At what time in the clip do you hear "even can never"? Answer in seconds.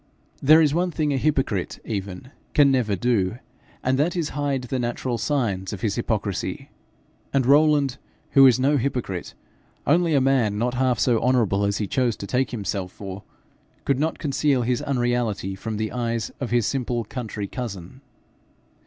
1.85-2.95